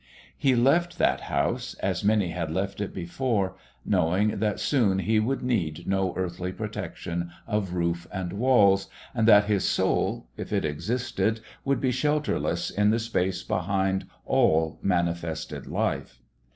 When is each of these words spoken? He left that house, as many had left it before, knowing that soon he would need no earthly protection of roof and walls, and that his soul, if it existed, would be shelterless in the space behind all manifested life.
He 0.35 0.55
left 0.55 0.97
that 0.97 1.19
house, 1.21 1.75
as 1.75 2.03
many 2.03 2.29
had 2.29 2.49
left 2.49 2.81
it 2.81 2.91
before, 2.91 3.55
knowing 3.85 4.39
that 4.39 4.59
soon 4.59 4.97
he 4.97 5.19
would 5.19 5.43
need 5.43 5.85
no 5.85 6.15
earthly 6.17 6.51
protection 6.51 7.29
of 7.45 7.75
roof 7.75 8.07
and 8.11 8.33
walls, 8.33 8.87
and 9.13 9.27
that 9.27 9.45
his 9.45 9.63
soul, 9.63 10.25
if 10.37 10.51
it 10.51 10.65
existed, 10.65 11.39
would 11.63 11.79
be 11.79 11.91
shelterless 11.91 12.71
in 12.71 12.89
the 12.89 12.97
space 12.97 13.43
behind 13.43 14.05
all 14.25 14.79
manifested 14.81 15.67
life. 15.67 16.19